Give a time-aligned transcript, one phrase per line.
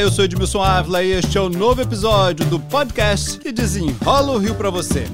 [0.00, 4.38] Eu sou Edmilson Ávila e este é o novo episódio do podcast que desenrola o
[4.38, 5.04] Rio para você.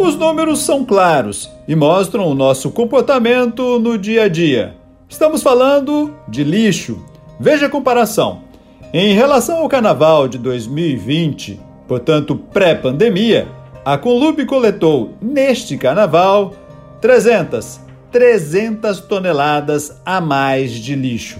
[0.00, 4.74] Os números são claros e mostram o nosso comportamento no dia a dia.
[5.08, 7.00] Estamos falando de lixo.
[7.38, 8.40] Veja a comparação.
[8.92, 13.48] Em relação ao carnaval de 2020, portanto pré-pandemia,
[13.84, 16.54] a Conlube coletou neste carnaval
[17.00, 17.80] 300,
[18.12, 21.38] 300 toneladas a mais de lixo.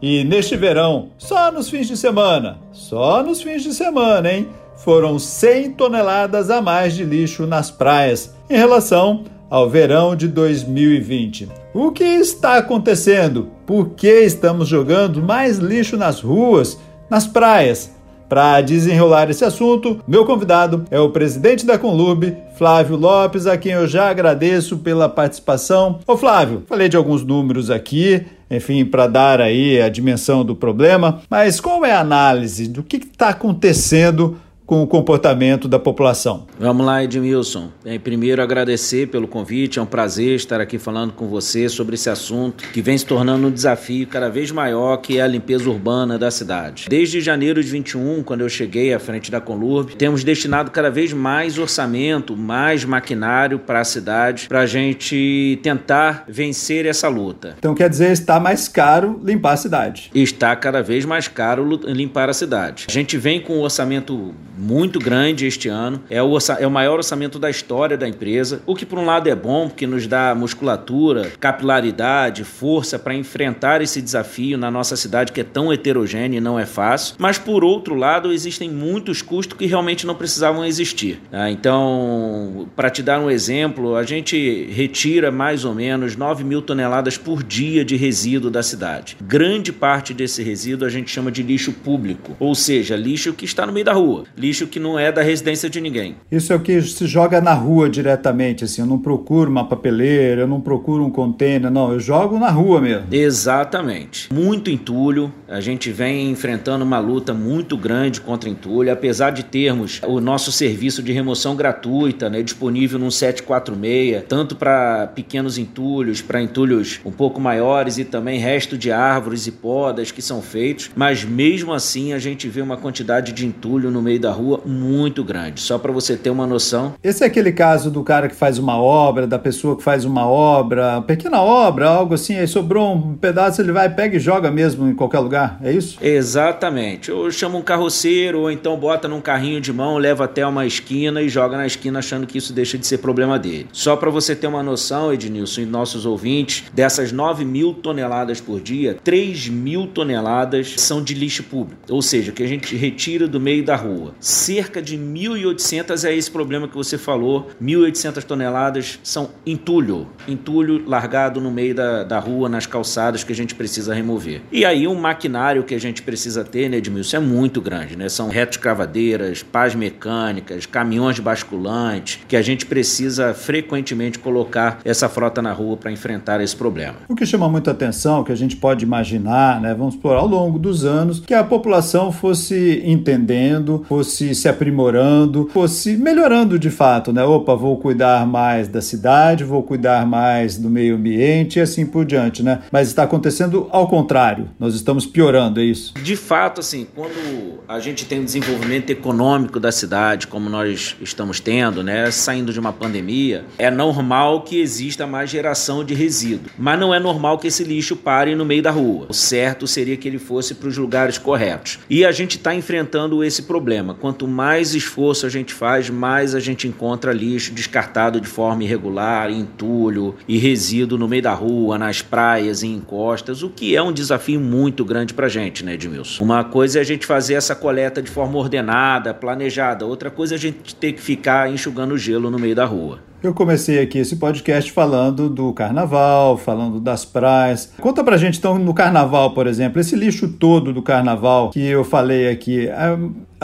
[0.00, 4.48] E neste verão, só nos fins de semana, só nos fins de semana, hein?
[4.76, 11.48] Foram 100 toneladas a mais de lixo nas praias em relação ao verão de 2020.
[11.72, 13.48] O que está acontecendo?
[13.64, 16.78] Por que estamos jogando mais lixo nas ruas
[17.08, 17.95] nas praias.
[18.28, 23.72] Para desenrolar esse assunto, meu convidado é o presidente da Conlube, Flávio Lopes, a quem
[23.72, 26.00] eu já agradeço pela participação.
[26.06, 31.20] Ô Flávio, falei de alguns números aqui, enfim, para dar aí a dimensão do problema,
[31.30, 36.46] mas qual é a análise do que está acontecendo com o comportamento da população.
[36.58, 37.70] Vamos lá, Edmilson.
[37.84, 39.78] Bem, primeiro, agradecer pelo convite.
[39.78, 43.46] É um prazer estar aqui falando com você sobre esse assunto que vem se tornando
[43.46, 46.86] um desafio cada vez maior, que é a limpeza urbana da cidade.
[46.88, 51.12] Desde janeiro de 21, quando eu cheguei à frente da Conlurb, temos destinado cada vez
[51.12, 57.54] mais orçamento, mais maquinário para a cidade, para a gente tentar vencer essa luta.
[57.58, 60.10] Então quer dizer, está mais caro limpar a cidade.
[60.12, 62.86] Está cada vez mais caro limpar a cidade.
[62.88, 66.02] A gente vem com um orçamento muito grande este ano.
[66.08, 69.28] É o, é o maior orçamento da história da empresa, o que por um lado
[69.28, 75.32] é bom, porque nos dá musculatura, capilaridade, força para enfrentar esse desafio na nossa cidade
[75.32, 77.16] que é tão heterogênea e não é fácil.
[77.18, 81.20] Mas por outro lado, existem muitos custos que realmente não precisavam existir.
[81.30, 81.50] Tá?
[81.50, 87.18] Então, para te dar um exemplo, a gente retira mais ou menos 9 mil toneladas
[87.18, 89.16] por dia de resíduo da cidade.
[89.20, 93.66] Grande parte desse resíduo a gente chama de lixo público, ou seja, lixo que está
[93.66, 96.16] no meio da rua lixo que não é da residência de ninguém.
[96.30, 100.42] Isso é o que se joga na rua diretamente, assim, eu não procuro uma papeleira,
[100.42, 103.06] eu não procuro um container, não, eu jogo na rua mesmo.
[103.10, 104.32] Exatamente.
[104.32, 110.00] Muito entulho, a gente vem enfrentando uma luta muito grande contra entulho, apesar de termos
[110.06, 116.40] o nosso serviço de remoção gratuita, né, disponível no 746, tanto para pequenos entulhos, para
[116.40, 121.24] entulhos um pouco maiores e também resto de árvores e podas que são feitos, mas
[121.24, 125.60] mesmo assim a gente vê uma quantidade de entulho no meio da rua muito grande,
[125.60, 126.94] só para você ter uma noção.
[127.02, 130.26] Esse é aquele caso do cara que faz uma obra, da pessoa que faz uma
[130.26, 134.88] obra, pequena obra, algo assim, aí sobrou um pedaço, ele vai, pega e joga mesmo
[134.88, 135.98] em qualquer lugar, é isso?
[136.00, 137.10] Exatamente.
[137.10, 141.22] Ou chama um carroceiro, ou então bota num carrinho de mão, leva até uma esquina
[141.22, 143.66] e joga na esquina achando que isso deixa de ser problema dele.
[143.72, 148.60] Só para você ter uma noção, Ednilson e nossos ouvintes, dessas 9 mil toneladas por
[148.60, 153.40] dia, 3 mil toneladas são de lixo público, ou seja, que a gente retira do
[153.40, 154.14] meio da rua.
[154.26, 157.48] Cerca de 1.800 é esse problema que você falou.
[157.62, 160.08] 1.800 toneladas são entulho.
[160.26, 164.42] Entulho largado no meio da, da rua, nas calçadas, que a gente precisa remover.
[164.50, 168.08] E aí, um maquinário que a gente precisa ter, né, Edmilson, é muito grande, né?
[168.08, 175.40] São retos cravadeiras, pás mecânicas, caminhões basculantes, que a gente precisa frequentemente colocar essa frota
[175.40, 176.96] na rua para enfrentar esse problema.
[177.08, 180.58] O que chama muita atenção, que a gente pode imaginar, né, vamos explorar ao longo
[180.58, 187.12] dos anos, que a população fosse entendendo, fosse fosse se aprimorando, fosse melhorando de fato,
[187.12, 187.22] né?
[187.22, 192.06] Opa, vou cuidar mais da cidade, vou cuidar mais do meio ambiente e assim por
[192.06, 192.60] diante, né?
[192.72, 195.92] Mas está acontecendo ao contrário, nós estamos piorando, é isso?
[196.02, 201.38] De fato, assim, quando a gente tem um desenvolvimento econômico da cidade, como nós estamos
[201.38, 202.10] tendo, né?
[202.10, 206.98] Saindo de uma pandemia, é normal que exista mais geração de resíduo, mas não é
[206.98, 209.06] normal que esse lixo pare no meio da rua.
[209.10, 211.78] O certo seria que ele fosse para os lugares corretos.
[211.90, 216.38] E a gente está enfrentando esse problema quanto mais esforço a gente faz, mais a
[216.38, 222.02] gente encontra lixo descartado de forma irregular, entulho e resíduo no meio da rua, nas
[222.02, 226.22] praias e encostas, o que é um desafio muito grande para a gente, né, Edmilson?
[226.22, 230.36] Uma coisa é a gente fazer essa coleta de forma ordenada, planejada, outra coisa é
[230.36, 233.00] a gente ter que ficar enxugando gelo no meio da rua.
[233.22, 237.72] Eu comecei aqui esse podcast falando do carnaval, falando das praias.
[237.80, 241.82] Conta pra gente então no carnaval, por exemplo, esse lixo todo do carnaval que eu
[241.82, 242.68] falei aqui.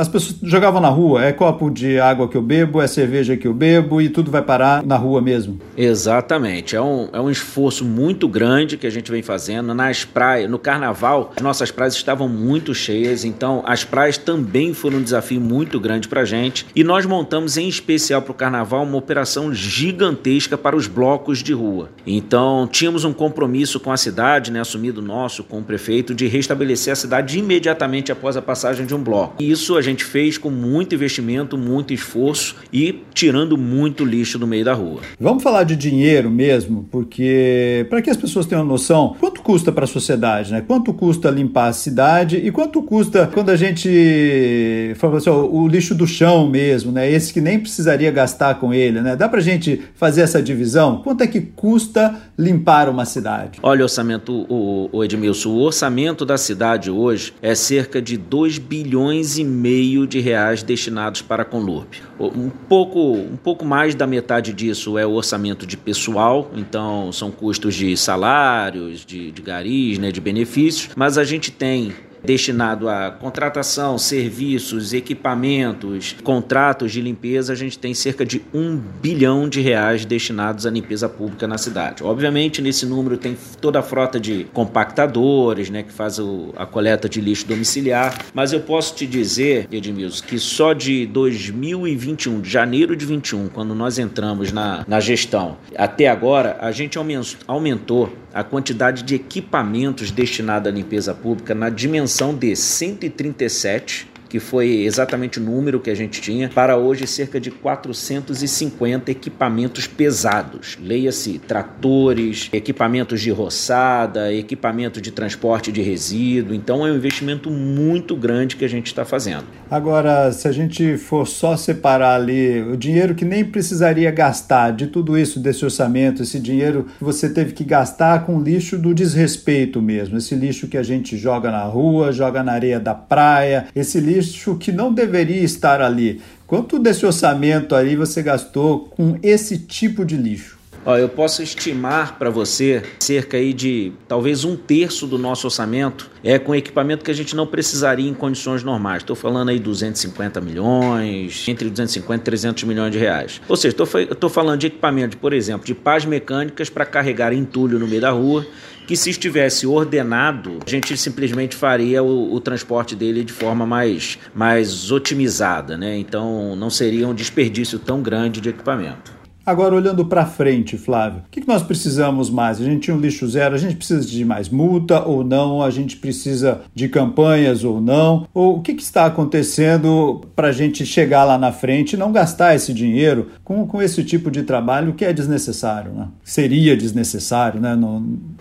[0.02, 3.46] As pessoas jogavam na rua, é copo de água que eu bebo, é cerveja que
[3.46, 5.60] eu bebo e tudo vai parar na rua mesmo.
[5.76, 6.74] Exatamente.
[6.74, 9.72] É um, é um esforço muito grande que a gente vem fazendo.
[9.72, 14.98] Nas praias, no carnaval, as nossas praias estavam muito cheias, então as praias também foram
[14.98, 16.66] um desafio muito grande pra gente.
[16.74, 21.52] E nós montamos em especial para o carnaval uma operação gigantesca para os blocos de
[21.52, 21.90] rua.
[22.04, 26.92] Então tínhamos um compromisso com a cidade, né, assumido nosso com o prefeito, de restabelecer
[26.92, 29.36] a cidade imediatamente após a passagem de um bloco.
[29.38, 34.46] E isso a gente fez com muito investimento, muito esforço e tirando muito lixo do
[34.46, 35.00] meio da rua.
[35.20, 39.88] Vamos falar de dinheiro mesmo, porque para que as pessoas tenham noção, custa para a
[39.88, 40.62] sociedade, né?
[40.66, 45.66] Quanto custa limpar a cidade e quanto custa quando a gente fala assim, ó, o
[45.68, 47.10] lixo do chão mesmo, né?
[47.10, 49.16] Esse que nem precisaria gastar com ele, né?
[49.16, 51.02] Dá para a gente fazer essa divisão?
[51.02, 53.58] Quanto é que custa limpar uma cidade?
[53.62, 59.38] Olha, orçamento, o, o Edmilson, o orçamento da cidade hoje é cerca de 2 bilhões
[59.38, 61.88] e meio meio de reais destinados para a Conlurb.
[62.28, 67.30] Um pouco, um pouco mais da metade disso é o orçamento de pessoal, então são
[67.30, 71.92] custos de salários, de, de garis, né, de benefícios, mas a gente tem
[72.24, 79.48] destinado a contratação, serviços, equipamentos, contratos de limpeza, a gente tem cerca de um bilhão
[79.48, 82.02] de reais destinados à limpeza pública na cidade.
[82.02, 87.08] Obviamente, nesse número tem toda a frota de compactadores, né, que faz o, a coleta
[87.08, 92.96] de lixo domiciliar, mas eu posso te dizer, Edmilson, que só de 2021, de janeiro
[92.96, 96.98] de 21, quando nós entramos na, na gestão, até agora, a gente
[97.46, 104.84] aumentou a quantidade de equipamentos destinados à limpeza pública na dimensão de 137 que foi
[104.84, 110.78] exatamente o número que a gente tinha, para hoje cerca de 450 equipamentos pesados.
[110.82, 116.54] Leia-se tratores, equipamentos de roçada, equipamento de transporte de resíduo.
[116.54, 119.44] Então é um investimento muito grande que a gente está fazendo.
[119.70, 124.86] Agora, se a gente for só separar ali o dinheiro que nem precisaria gastar de
[124.86, 129.82] tudo isso, desse orçamento, esse dinheiro que você teve que gastar com lixo do desrespeito
[129.82, 134.00] mesmo, esse lixo que a gente joga na rua, joga na areia da praia, esse
[134.00, 136.20] lixo lixo que não deveria estar ali.
[136.46, 140.62] Quanto desse orçamento aí você gastou com esse tipo de lixo?
[140.84, 146.10] Ó, eu posso estimar para você cerca aí de talvez um terço do nosso orçamento
[146.24, 149.02] é com equipamento que a gente não precisaria em condições normais.
[149.02, 153.40] Estou falando aí 250 milhões, entre 250 e 300 milhões de reais.
[153.48, 153.76] Ou seja,
[154.10, 158.10] estou falando de equipamento, por exemplo, de pás mecânicas para carregar entulho no meio da
[158.10, 158.44] rua
[158.86, 164.18] que se estivesse ordenado, a gente simplesmente faria o, o, transporte dele de forma mais,
[164.34, 165.96] mais otimizada, né?
[165.96, 169.21] Então não seria um desperdício tão grande de equipamento.
[169.44, 172.60] Agora, olhando para frente, Flávio, o que, nós precisamos mais?
[172.60, 175.62] A gente tinha um lixo zero, a gente precisa de mais multa ou não?
[175.62, 178.26] A gente precisa de campanhas ou não?
[178.32, 182.12] Ou o que, que está acontecendo para a gente chegar lá na frente e não
[182.12, 186.08] gastar esse dinheiro com, com esse tipo de trabalho que é desnecessário, né?
[186.22, 187.76] Seria desnecessário, né?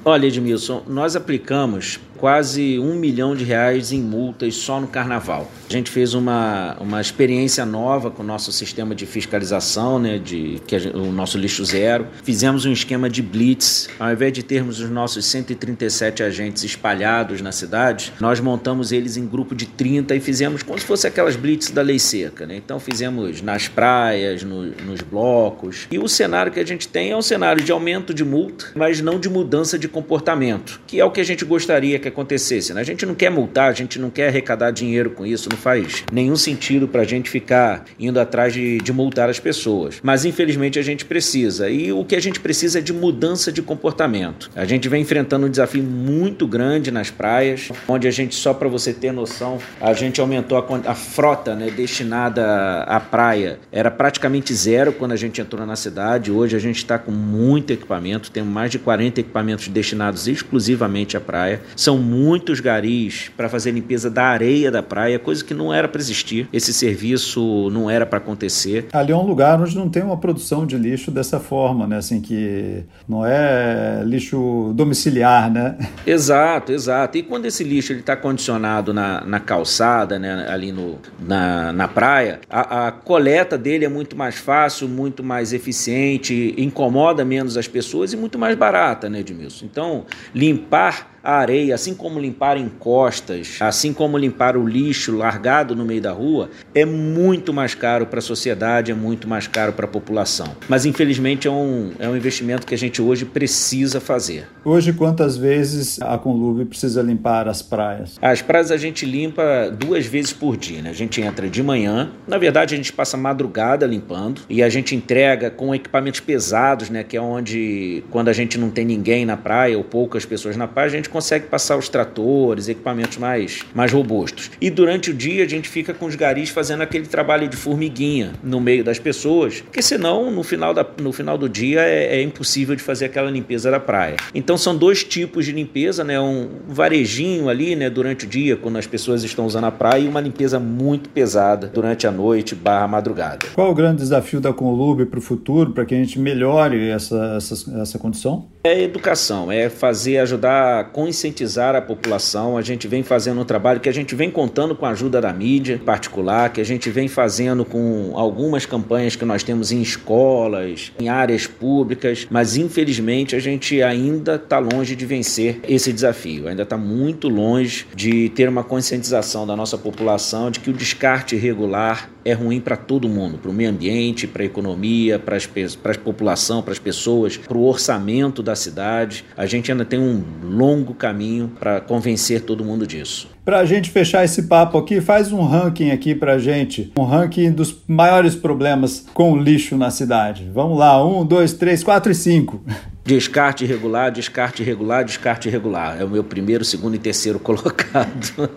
[0.06, 5.52] Olha, Edmilson, nós aplicamos quase um milhão de reais em multas só no carnaval.
[5.68, 10.62] A gente fez uma, uma experiência nova com o nosso sistema de fiscalização, né, de,
[10.68, 12.06] que o nosso lixo zero.
[12.24, 13.90] Fizemos um esquema de blitz.
[14.00, 19.26] Ao invés de termos os nossos 137 agentes espalhados na cidade, nós montamos eles em
[19.26, 22.46] grupo de 30 e fizemos como se fosse aquelas blitz da lei seca.
[22.46, 22.58] Né?
[22.58, 25.88] Então fizemos nas praias, no, nos blocos.
[25.90, 29.02] E o cenário que a gente tem é um cenário de aumento de multa, mas
[29.02, 32.74] não de mudança de comportamento, que é o que a gente gostaria que acontecesse.
[32.74, 32.82] Né?
[32.82, 36.04] A gente não quer multar, a gente não quer arrecadar dinheiro com isso, não faz
[36.12, 40.00] nenhum sentido para a gente ficar indo atrás de, de multar as pessoas.
[40.04, 41.70] Mas infelizmente a gente precisa.
[41.70, 44.50] E o que a gente precisa é de mudança de comportamento.
[44.56, 48.68] A gente vem enfrentando um desafio muito grande nas praias, onde a gente, só para
[48.68, 53.60] você ter noção, a gente aumentou a, a frota né, destinada à praia.
[53.72, 56.32] Era praticamente zero quando a gente entrou na cidade.
[56.32, 61.22] Hoje a gente está com muito equipamento, temos mais de 40 equipamentos destinados exclusivamente à
[61.22, 61.62] praia.
[61.76, 66.02] São muitos garis para fazer limpeza da areia da praia, coisa que não era para
[66.02, 66.48] existir.
[66.52, 68.88] Esse serviço não era para acontecer.
[68.92, 71.98] Ali é um lugar onde não tem uma produção de lixo dessa forma, né?
[71.98, 75.78] Assim que não é lixo domiciliar, né?
[76.06, 77.18] Exato, exato.
[77.18, 80.48] E quando esse lixo ele está condicionado na, na calçada, né?
[80.50, 85.54] Ali no, na, na praia, a, a coleta dele é muito mais fácil, muito mais
[85.54, 89.66] eficiente, incomoda menos as pessoas e muito mais barata, né, Edmilson?
[89.66, 95.86] Então, limpar a areia, assim como limpar encostas, assim como limpar o lixo largado no
[95.86, 99.86] meio da rua, é muito mais caro para a sociedade, é muito mais caro para
[99.86, 100.48] a população.
[100.68, 104.48] Mas infelizmente é um, é um investimento que a gente hoje precisa fazer.
[104.64, 108.18] Hoje, quantas vezes a Conlube precisa limpar as praias?
[108.22, 110.82] As praias a gente limpa duas vezes por dia.
[110.82, 110.90] Né?
[110.90, 114.96] A gente entra de manhã, na verdade a gente passa madrugada limpando e a gente
[114.96, 117.04] entrega com equipamentos pesados, né?
[117.04, 120.68] que é onde, quando a gente não tem ninguém na praia ou poucas pessoas na
[120.68, 124.52] praia, a gente consegue passar os tratores, equipamentos mais, mais robustos.
[124.60, 128.34] E durante o dia a gente fica com os garis fazendo aquele trabalho de formiguinha
[128.44, 132.22] no meio das pessoas, porque senão no final, da, no final do dia é, é
[132.22, 134.16] impossível de fazer aquela limpeza da praia.
[134.34, 136.20] Então são dois tipos de limpeza, né?
[136.20, 140.08] Um varejinho ali, né, durante o dia, quando as pessoas estão usando a praia, e
[140.08, 143.48] uma limpeza muito pesada durante a noite barra madrugada.
[143.54, 147.36] Qual o grande desafio da Conlube para o futuro, para que a gente melhore essa,
[147.38, 148.48] essa, essa condição?
[148.64, 152.58] É educação, é fazer, ajudar a conscientizar a população.
[152.58, 155.34] A gente vem fazendo um trabalho que a gente vem contando com a ajuda da
[155.34, 160.92] mídia particular, que a gente vem fazendo com algumas campanhas que nós temos em escolas,
[161.00, 166.62] em áreas públicas, mas infelizmente a gente ainda está longe de vencer esse desafio, ainda
[166.62, 172.12] está muito longe de ter uma conscientização da nossa população de que o descarte irregular
[172.24, 176.62] é ruim para todo mundo, para o meio ambiente, para a economia, para a população,
[176.62, 179.26] para as pessoas, para o orçamento da cidade.
[179.36, 183.30] A gente ainda tem um longo caminho para convencer todo mundo disso.
[183.44, 187.52] Para a gente fechar esse papo aqui, faz um ranking aqui para gente, um ranking
[187.52, 190.48] dos maiores problemas com lixo na cidade.
[190.54, 192.62] Vamos lá, um, dois, três, quatro e cinco.
[193.04, 196.00] Descarte irregular, descarte irregular, descarte irregular.
[196.00, 198.50] É o meu primeiro, segundo e terceiro colocado.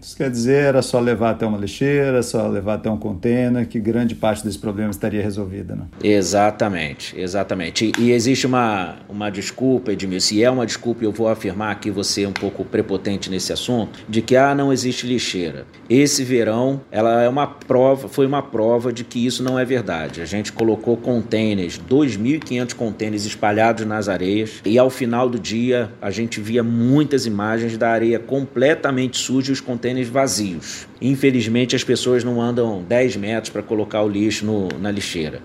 [0.00, 3.78] Isso quer dizer, era só levar até uma lixeira, só levar até um container, que
[3.78, 5.84] grande parte desse problema estaria resolvida, né?
[6.02, 7.92] Exatamente, exatamente.
[7.98, 11.90] E, e existe uma, uma desculpa, Edmil, se é uma desculpa, eu vou afirmar aqui
[11.90, 15.66] você é um pouco prepotente nesse assunto, de que ah, não existe lixeira.
[15.88, 20.22] Esse verão, ela é uma prova, foi uma prova de que isso não é verdade.
[20.22, 26.10] A gente colocou containers, 2.500 containers espalhados nas areias, e ao final do dia a
[26.10, 30.86] gente via muitas imagens da areia completamente suja e os contêineres vazios.
[31.00, 35.42] Infelizmente as pessoas não andam 10 metros para colocar o lixo no, na lixeira.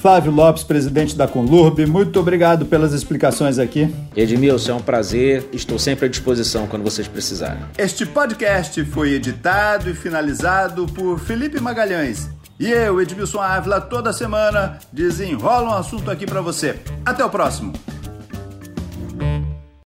[0.00, 3.92] Flávio Lopes, presidente da Conlurb, muito obrigado pelas explicações aqui.
[4.14, 7.62] Edmilson, é um prazer, estou sempre à disposição quando vocês precisarem.
[7.76, 12.28] Este podcast foi editado e finalizado por Felipe Magalhães
[12.58, 16.80] e eu, Edmilson Ávila, toda semana desenrola um assunto aqui para você.
[17.04, 17.74] Até o próximo!